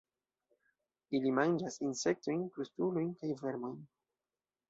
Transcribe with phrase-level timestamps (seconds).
[1.17, 3.79] Ili manĝas insektojn, krustulojn kaj vermojn.